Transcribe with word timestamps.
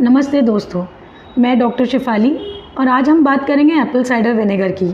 नमस्ते 0.00 0.40
दोस्तों, 0.42 0.84
मैं 1.38 1.58
डॉक्टर 1.58 1.84
शिफाली 1.84 2.30
और 2.78 2.88
आज 2.88 3.08
हम 3.08 3.22
बात 3.24 3.46
करेंगे 3.46 3.74
एप्पल 3.74 4.02
साइडर 4.02 4.32
विनेगर 4.32 4.72
की। 4.72 4.90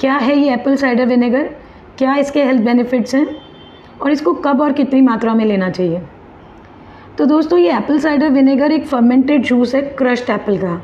क्या 0.00 0.14
है 0.14 0.38
ये 0.38 0.52
एप्पल 0.52 0.76
साइडर 0.76 1.06
विनेगर? 1.06 1.42
क्या 1.98 2.14
इसके 2.14 2.44
हेल्थ 2.44 2.62
बेनिफिट्स 2.62 3.14
हैं? 3.14 3.26
और 4.02 4.10
इसको 4.10 4.32
कब 4.32 4.60
और 4.60 4.72
कितनी 4.72 5.00
मात्रा 5.00 5.34
में 5.34 5.44
लेना 5.44 5.68
चाहिए? 5.70 6.00
तो 7.18 7.26
दोस्तों, 7.26 7.58
ये 7.58 7.72
एप्पल 7.72 7.98
साइडर 7.98 8.28
विनेगर 8.28 8.72
एक 8.72 8.86
फर्मेंटेड 8.86 9.42
जूस 9.42 9.74
है 9.74 9.82
क्रश्ड 9.82 10.30
एप्पल 10.30 10.56
का। 10.58 10.80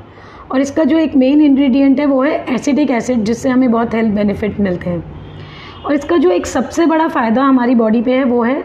और 0.52 0.60
इसका 0.60 0.84
जो 0.84 0.98
एक 0.98 1.16
मेन 1.16 1.40
इंग्रेडिएंट 1.40 2.00
है, 2.00 2.06
वो 2.06 2.22
है 2.22 2.54
एसिडिक 2.54 2.90
एसिड 2.90 3.24
जिससे 3.24 3.48
हमें 3.48 3.70
बहुत 3.70 3.94
हेल्थ 3.94 4.14
बेनिफिट 4.14 4.60
मिलते 4.60 4.90
हैं। 4.90 5.02
और 5.86 5.94
इसका 5.94 6.16
जो 6.16 6.30
एक 6.30 6.46
सबसे 6.46 6.86
बड़ा 6.86 7.08
फ़ायदा 7.08 7.42
हमारी 7.42 7.74
बॉडी 7.74 8.02
पे 8.02 8.12
है, 8.12 8.24
वो 8.24 8.42
है 8.42 8.64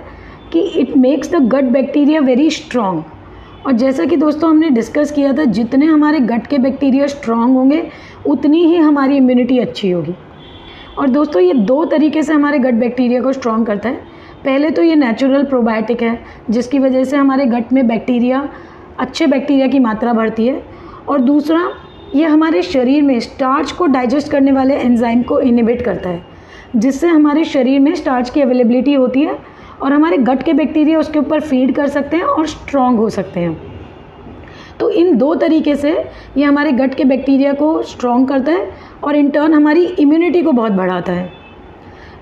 कि 0.53 0.59
it 0.59 0.95
makes 0.97 1.31
the 1.31 1.41
gut 1.47 1.63
bacteria 1.63 2.19
very 2.19 2.49
strong 2.49 3.03
और 3.65 3.71
जैसा 3.71 4.05
कि 4.05 4.15
दोस्तों 4.15 4.49
हमने 4.49 4.69
डिस्कस 4.69 5.11
किया 5.11 5.33
था, 5.33 5.43
जितने 5.43 5.85
हमारे 5.85 6.19
गट 6.19 6.47
के 6.47 6.57
बैक्टीरिया 6.57 7.07
स्ट्रांग 7.07 7.55
होंगे, 7.55 7.83
उतनी 8.25 8.63
ही 8.65 8.77
हमारी 8.77 9.17
इम्यूनिटी 9.17 9.59
अच्छी 9.59 9.91
होगी। 9.91 10.15
और 10.97 11.09
दोस्तों, 11.09 11.41
ये 11.41 11.53
दो 11.53 11.83
तरीके 11.85 12.23
से 12.23 12.33
हमारे 12.33 12.59
गट 12.59 12.73
बैक्टीरिया 12.73 13.21
को 13.21 13.33
स्ट्रॉन्ग 13.33 13.67
करता 13.67 13.89
है। 13.89 13.95
पहले 14.45 14.69
तो 14.69 14.83
ये 14.83 14.95
नेचुरल 14.95 15.43
प्रोबायोटिक 15.43 16.01
है, 16.01 16.19
जिसकी 16.49 16.79
वजह 16.79 17.03
से 17.03 17.17
हमारे 17.17 17.45
गट 17.45 17.73
में 17.73 17.87
बैक्टीरिया 17.87 18.49
अच्छे 18.99 19.27
बैक्टीरिया 19.27 19.67
की 19.67 19.79
मात्रा 19.79 20.13
बढ़ती 20.13 20.47
है। 20.47 20.63
और 21.07 21.21
दूसरा, 21.21 21.69
ये 22.15 22.25
हमारे 22.25 22.61
शरीर 22.61 23.03
में 23.03 23.19
स्टार्च 23.19 23.71
को 23.71 23.85
डाइजेस्ट 23.85 24.31
करने 24.31 24.51
वाले 24.51 24.75
एंजाइम 24.75 25.21
को 25.23 25.39
इनिबिट 25.39 25.81
करता 25.81 26.09
है, 26.09 26.21
जिससे 26.75 27.07
हमारे 27.07 27.43
शरीर 27.43 27.79
में 27.79 27.93
स्टार्च 27.95 28.29
की 28.29 28.41
अवेलेबिलिटी 28.41 28.93
होती 28.93 29.21
है 29.21 29.37
और 29.81 29.93
हमारे 29.93 30.17
गट 30.19 30.43
के 30.43 30.53
बैक्टीरिया 30.53 30.99
उसके 30.99 31.19
ऊपर 31.19 31.39
फ़ीड 31.41 31.75
कर 31.75 31.87
सकते 31.87 32.17
हैं 32.17 32.23
और 32.23 32.47
स्ट्रॉन्ग 32.47 32.99
हो 32.99 33.09
सकते 33.09 33.39
हैं। 33.39 33.57
तो 34.79 34.89
इन 34.91 35.15
दो 35.17 35.33
तरीके 35.35 35.75
से 35.75 35.91
ये 36.37 36.43
हमारे 36.43 36.71
गट 36.73 36.93
के 36.95 37.03
बैक्टीरिया 37.05 37.53
को 37.53 37.81
स्ट्रॉन्ग 37.83 38.27
करता 38.29 38.51
है 38.51 38.69
और 39.03 39.15
इन 39.15 39.29
टर्न 39.29 39.53
हमारी 39.53 39.85
इम्यूनिटी 39.85 40.41
को 40.41 40.51
बहुत 40.51 40.71
बढ़ाता 40.71 41.11
है। 41.11 41.29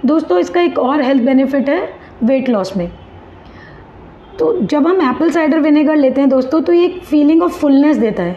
दोस्तों, 0.05 0.37
इसका 0.39 0.61
एक 0.61 0.79
और 0.79 1.01
हेल्थ 1.01 1.23
बेनिफिट 1.23 1.69
है 1.69 1.87
वेट 2.23 2.49
लॉस 2.49 2.75
में। 2.77 2.89
तो 4.39 4.57
जब 4.61 4.87
हम 4.87 5.01
एप्पल 5.01 5.29
साइडर 5.31 5.59
विनेगर 5.59 5.95
लेते 5.95 6.21
हैं 6.21 6.29
दोस्तों 6.29 6.61
तो 6.61 6.73
ये 6.73 6.83
एक 6.85 7.01
फीलिंग 7.03 7.41
ऑफ़ 7.43 7.59
फुलनेस 7.59 7.97
देता 7.97 8.23
है, 8.23 8.35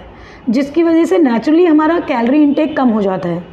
जिसकी 0.48 0.82
वजह 0.82 1.04
से 1.04 1.18
नेचुरली 1.18 1.64
हमारा 1.66 1.98
कैलोरी 2.00 2.42
इनटेक 2.42 2.76
कम 2.76 2.88
हो 2.88 3.02
जाता 3.02 3.28
है 3.28 3.44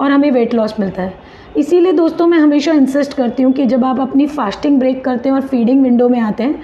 और 0.00 0.10
हमें 0.10 0.30
वेट 0.30 0.54
लॉस 0.54 0.74
मिलता 0.80 1.02
है। 1.02 1.14
इसीलिए 1.58 1.92
दोस्तों 1.92 2.26
मैं 2.26 2.38
हमेशा 2.38 2.72
इंसिस्ट 2.72 3.12
करती 3.12 3.42
हूँ 3.42 3.52
कि 3.52 3.66
जब 3.66 3.84
आप 3.84 4.00
अपनी 4.00 4.26
फास्टिंग 4.26 4.78
ब्रेक 4.78 5.04
करते 5.04 5.28
हैं 5.28 5.36
और 5.36 5.42
फीडिंग 5.42 5.82
विंडो 5.82 6.08
में 6.08 6.18
आते 6.20 6.42
हैं 6.42 6.60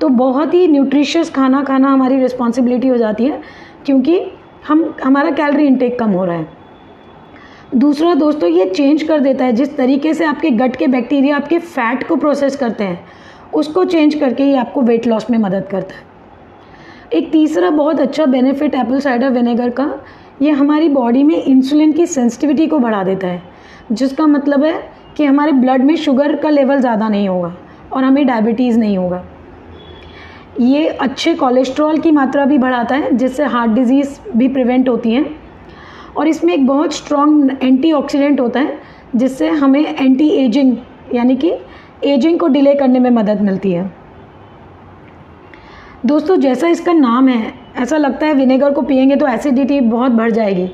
तो 0.00 0.08
बहुत 0.08 0.54
ही 0.54 0.66
न्यूट्रिशियस 0.68 1.30
खाना 1.30 1.62
खाना 1.62 1.88
हमारी 1.88 2.20
रिस्पॉन्सिबिलिटी 2.20 2.88
हो 2.88 2.96
जाती 2.96 3.24
है, 3.24 3.40
क्योंकि 3.86 4.20
हम, 4.68 4.94
हमारा 5.04 5.30
कैलोरी 5.30 5.66
इनटेक 5.66 5.98
कम 5.98 6.10
हो 6.10 6.24
रहा 6.24 6.36
है। 6.36 6.48
दूसरा 7.74 8.14
दोस्तों, 8.14 8.48
ये 8.48 8.64
चेंज 8.66 9.02
कर 9.02 9.20
देता 9.20 9.44
है। 9.44 9.52
जिस 9.52 9.76
तरीके 9.76 10.12
से 10.14 10.24
आपके 10.24 10.50
गट 10.50 10.76
के 10.76 10.86
बैक्टीरिया 10.86 11.36
आपके 11.36 11.58
फैट 11.58 12.06
को 12.08 12.16
प्रोसेस 12.16 12.56
करते 12.56 12.84
हैं, 12.84 13.00
उसको 13.54 13.84
चेंज 13.84 14.14
करके 14.14 14.42
ही 14.42 14.54
आपको 14.54 14.82
वेट 14.82 15.06
लॉस 15.06 15.30
में 15.30 15.38
मदद 15.38 15.66
करता 15.70 15.94
है। 15.94 16.04
एक 17.12 17.30
तीसरा 17.32 17.70
बहुत 17.70 18.00
अच्छा 18.00 18.26
बेनिफिट 18.26 18.74
एप्पल 18.74 19.00
साइडर 19.00 19.30
विनेगर 19.30 19.70
का, 19.70 19.90
ये 20.42 20.50
हमारी 20.52 20.88
बॉडी 20.88 21.22
में 21.22 21.36
इंसुलिन 21.36 21.92
की 21.92 22.06
सेंसिटिविटी 22.06 22.66
को 22.66 22.78
बढ़ा 22.78 23.02
देता 23.04 23.26
है। 23.26 23.42
जिसका 23.92 24.26
मतलब 24.26 24.64
है 24.64 24.74
कि 25.16 25.24
हमारे 25.24 25.52
ब्लड 25.52 25.82
में 25.82 25.94
शुगर 25.96 26.36
का 26.36 26.50
लेवल 26.50 26.80
ज़्यादा 26.80 27.08
नहीं 27.08 27.28
होगा 27.28 27.54
और 27.92 28.04
हमें 28.04 28.26
डायबिटीज़ 28.26 28.78
नहीं 28.78 28.96
होगा। 28.98 29.24
ये 30.60 30.86
अच्छे 30.88 31.34
कोलेस्ट्रॉल 31.34 31.98
की 31.98 32.10
मात्रा 32.10 32.44
भी 32.44 32.58
बढ़ाता 32.58 32.94
है, 32.94 33.16
जिससे 33.16 33.44
हार्ट 33.44 33.70
डिज़ीज़ 33.70 34.18
भी 34.36 34.48
प्रिवेंट 34.48 34.88
होती 34.88 35.12
हैं। 35.12 35.24
और 36.16 36.28
इसमें 36.28 36.52
एक 36.54 36.66
बहुत 36.66 36.92
स्ट्रॉन्ग 36.92 37.56
एंटीऑक्सीडेंट 37.62 38.40
होता 38.40 38.60
है, 38.60 38.78
जिससे 39.16 39.48
हमें 39.48 39.80
एंटी 39.80 40.28
एजिंग 40.28 40.76
यानी 41.14 41.36
कि 41.36 41.52
एजिंग 42.04 42.38
को 42.38 42.48
डिले 42.48 42.74
करने 42.74 42.98
में 42.98 43.10
मदद 43.10 43.40
मिलती 43.40 43.72
है। 43.72 43.90
दोस्तों, 46.06 46.36
जैसा 46.36 46.68
इसका 46.68 46.92
नाम 46.92 47.28
है, 47.28 47.52
ऐसा 47.76 47.96
लगता 47.96 48.26
है 48.26 48.34
विनेगर 48.34 48.72
को 48.72 48.82
पियेंगे 48.82 49.16
तो 49.16 49.26
एसिडिटी 49.26 49.80
बहुत 49.80 50.12
बढ़ 50.12 50.30
जाएगी। 50.30 50.68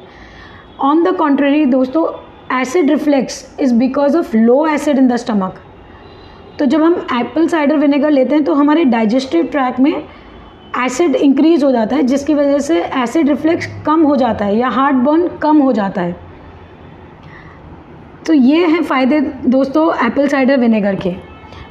ऑन 0.80 1.02
द 1.04 1.16
कॉन्ट्रेरी 1.16 1.64
दोस्तों 1.66 2.06
acid 2.52 2.90
reflux 2.90 3.44
is 3.60 3.74
because 3.74 4.16
of 4.16 4.36
low 4.36 4.66
acid 4.66 4.98
in 4.98 5.08
the 5.08 5.16
stomach 5.16 5.60
तो 6.58 6.64
जब 6.66 6.82
हम 6.82 6.94
एप्पल 7.12 7.46
साइडर 7.48 7.76
विनेगर 7.76 8.10
लेते 8.10 8.34
हैं 8.34 8.44
तो 8.44 8.54
हमारे 8.54 8.84
डाइजेस्टिव 8.86 9.46
ट्रैक 9.52 9.80
में 9.80 9.92
एसिड 10.78 11.14
इंक्रीज 11.16 11.64
हो 11.64 11.70
जाता 11.72 11.96
है, 11.96 12.02
जिसकी 12.02 12.34
वजह 12.34 12.58
से 12.58 12.80
एसिड 13.02 13.28
रिफ्लेक्स 13.28 13.66
कम 13.86 14.02
हो 14.02 14.16
जाता 14.16 14.44
है 14.44 14.56
या 14.58 14.68
हार्ट 14.68 14.96
बर्न 14.96 15.26
कम 15.42 15.58
हो 15.58 15.72
जाता 15.72 16.02
है। 16.02 16.16
तो 18.26 18.32
ये 18.32 18.66
हैं 18.66 18.82
फ़ायदे 18.82 19.20
दोस्तों 19.46 19.88
एप्पल 20.06 20.28
साइडर 20.28 20.60
विनेगर 20.60 20.94
के। 20.96 21.14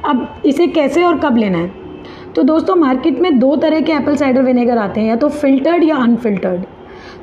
अब 0.04 0.42
इसे 0.46 0.66
कैसे 0.68 1.02
और 1.04 1.18
कब 1.20 1.36
लेना 1.36 1.58
है? 1.58 1.70
तो 2.34 2.42
दोस्तों 2.42 2.74
मार्केट 2.76 3.18
में 3.20 3.38
दो 3.38 3.54
तरह 3.56 3.80
के 3.80 3.92
एप्पल 3.92 4.16
साइडर 4.16 4.42
विनेगर 4.42 4.78
आते 4.78 5.00
हैं, 5.00 5.08
या 5.08 5.16
तो 5.16 5.28
फिल्टर्ड 5.30 5.84
या 5.84 5.96
अनफिल्टर्ड 5.98 6.64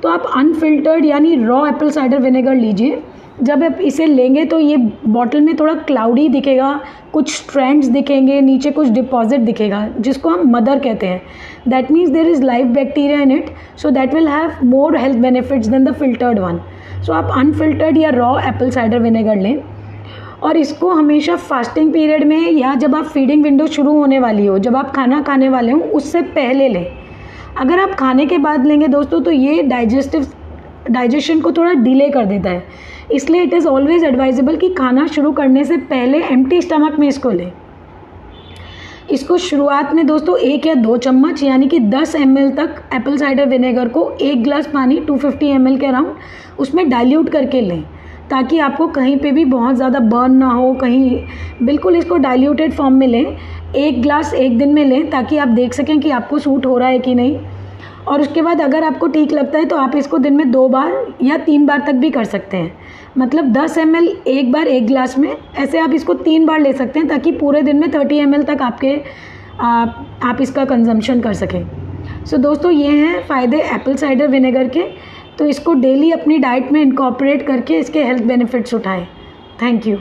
तो 0.01 0.09
आप 0.09 0.31
अनफिल्टर्ड 0.35 1.05
यानी 1.05 1.35
रॉ 1.43 1.65
एप्पल 1.67 1.89
साइडर 1.91 2.19
विनेगर 2.19 2.55
लीजिए 2.55 3.01
जब 3.41 3.63
आप 3.63 3.77
इसे 3.81 4.05
लेंगे 4.05 4.43
तो 4.45 4.59
ये 4.59 4.77
बॉटल 5.07 5.41
में 5.41 5.55
थोड़ा 5.57 5.73
क्लाउडी 5.75 6.27
दिखेगा, 6.29 6.79
कुछ 7.13 7.33
स्ट्रैंड्स 7.33 7.87
दिखेंगे, 7.87 8.39
नीचे 8.41 8.71
कुछ 8.71 8.89
डिपॉजिट 8.89 9.41
दिखेगा, 9.41 9.87
जिसको 9.99 10.29
हम 10.29 10.49
मदर 10.51 10.79
कहते 10.79 11.07
हैं। 11.07 11.21
That 11.67 11.91
means 11.91 12.09
there 12.09 12.27
is 12.27 12.43
live 12.43 12.67
bacteria 12.73 13.19
in 13.21 13.31
it 13.31 13.49
so 13.77 13.89
that 13.89 14.13
will 14.13 14.27
have 14.27 14.65
more 14.65 14.97
health 14.97 15.17
benefits 15.17 15.67
than 15.67 15.83
the 15.83 15.93
filtered 15.93 16.39
one 16.39 16.59
so 17.01 17.13
आप 17.13 17.31
अनफिल्टर्ड 17.37 17.97
या 17.97 18.09
रॉ 18.11 18.37
एप्पल 18.39 18.69
साइडर 18.69 18.99
विनेगर 18.99 19.35
लें, 19.37 19.61
और 20.43 20.57
इसको 20.57 20.89
हमेशा 20.91 21.35
फास्टिंग 21.35 21.91
पीरियड 21.93 22.23
में 22.23 22.51
या 22.51 22.73
जब 22.75 22.95
आप 22.95 23.05
फीडिंग 23.05 23.43
विंडो 23.43 23.67
शुरू 23.67 23.93
होने 23.93 24.19
वाली 24.19 24.45
हो, 24.45 24.57
जब 24.59 24.75
आप 24.75 24.91
खाना 24.95 25.21
खाने 25.21 25.49
वाले 25.49 25.71
हों, 25.71 25.81
उससे 25.81 26.21
पहले 26.21 26.67
लें। 26.69 26.85
अगर 27.57 27.79
आप 27.79 27.95
खाने 27.99 28.25
के 28.25 28.37
बाद 28.37 28.65
लेंगे 28.65 28.87
दोस्तों 28.87 29.21
तो 29.21 29.31
ये 29.31 29.63
डाइजेस्टिव 29.63 30.27
डाइजेशन 30.91 31.41
को 31.41 31.51
थोड़ा 31.51 31.73
डिले 31.75 32.09
कर 32.09 32.25
देता 32.25 32.49
है। 32.49 32.63
इसलिए 33.11 33.41
इट 33.41 33.53
इज़ 33.53 33.67
ऑलवेज 33.67 34.03
एडवाइजेबल 34.03 34.55
कि 34.55 34.69
खाना 34.69 35.07
शुरू 35.07 35.31
करने 35.31 35.63
से 35.63 35.77
पहले 35.77 36.21
एम्प्टी 36.23 36.61
स्टमक 36.61 36.99
में 36.99 37.07
इसको 37.07 37.29
लें। 37.29 37.51
इसको 39.11 39.37
शुरुआत 39.37 39.93
में 39.93 40.05
दोस्तों 40.07 40.37
एक 40.37 40.65
या 40.67 40.73
दो 40.73 40.97
चम्मच, 40.97 41.43
यानी 41.43 41.67
कि 41.67 41.79
10 41.79 42.15
एम 42.15 42.35
तक 42.49 42.81
एप्पल 42.93 43.17
साइडर 43.17 43.45
विनेगर 43.45 43.87
को 43.87 44.09
एक 44.21 44.43
गिलास 44.43 44.67
पानी 44.67 44.99
250 44.99 45.21
फिफ्टी 45.21 45.77
के 45.77 45.85
अराउंड 45.85 46.59
उसमें 46.59 46.89
डाइल्यूट 46.89 47.29
करके 47.29 47.61
लें। 47.61 47.81
ताकि 48.29 48.59
आपको 48.59 48.87
कहीं 48.87 49.17
पे 49.17 49.31
भी 49.31 49.45
बहुत 49.45 49.75
ज़्यादा 49.75 49.99
बर्न 49.99 50.33
ना 50.33 50.47
हो, 50.47 50.73
कहीं 50.73 51.21
बिल्कुल 51.63 51.95
इसको 51.95 52.17
डाइल्यूटेड 52.17 52.73
फॉर्म 52.73 52.93
में 52.93 53.07
लें। 53.07 53.37
एक 53.75 54.01
ग्लास 54.01 54.33
एक 54.33 54.57
दिन 54.57 54.73
में 54.73 54.85
लें, 54.85 55.09
ताकि 55.09 55.37
आप 55.37 55.47
देख 55.47 55.73
सकें 55.73 55.99
कि 55.99 56.09
आपको 56.09 56.39
सूट 56.39 56.65
हो 56.65 56.77
रहा 56.77 56.89
है 56.89 56.99
कि 56.99 57.15
नहीं। 57.15 57.39
और 58.07 58.21
उसके 58.21 58.41
बाद 58.41 58.61
अगर 58.61 58.83
आपको 58.83 59.07
ठीक 59.07 59.31
लगता 59.31 59.59
है 59.59 59.65
तो 59.65 59.77
आप 59.77 59.95
इसको 59.95 60.17
दिन 60.17 60.35
में 60.35 60.51
दो 60.51 60.67
बार 60.69 60.93
या 61.21 61.37
तीन 61.37 61.65
बार 61.65 61.83
तक 61.87 61.93
भी 61.93 62.09
कर 62.09 62.23
सकते 62.25 62.57
हैं। 62.57 62.71
मतलब 63.17 63.51
10 63.53 63.77
एम 63.77 63.95
एक 63.95 64.51
बार 64.51 64.67
एक 64.67 64.85
गिलास 64.87 65.17
में 65.17 65.35
ऐसे 65.55 65.79
आप 65.79 65.93
इसको 65.93 66.13
तीन 66.13 66.45
बार 66.45 66.59
ले 66.59 66.73
सकते 66.73 66.99
हैं 66.99 67.07
ताकि 67.07 67.31
पूरे 67.31 67.61
दिन 67.61 67.79
में 67.79 67.87
30 67.91 68.19
एम 68.19 68.41
तक 68.43 68.61
आपके 68.61 68.95
आप, 69.59 70.05
आप 70.23 70.41
इसका 70.41 70.65
कंजम्पशन 70.65 71.21
कर 71.21 71.33
सकें। 71.33 71.63
सो 72.25 72.35
so, 72.35 72.41
दोस्तों 72.43 72.71
ये 72.71 72.89
हैं 72.89 73.23
फ़ायदे 73.27 73.61
एप्पल 73.63 73.95
साइडर 73.95 74.27
विनेगर 74.27 74.67
के। 74.67 74.83
तो 75.37 75.45
इसको 75.45 75.73
डेली 75.73 76.11
अपनी 76.11 76.37
डाइट 76.37 76.71
में 76.71 76.81
इनकॉपरेट 76.81 77.45
करके 77.47 77.77
इसके 77.79 78.03
हेल्थ 78.03 78.23
बेनिफिट्स 78.23 78.73
उठाएँ। 78.73 79.05
Thank 79.61 79.87
you 79.87 79.97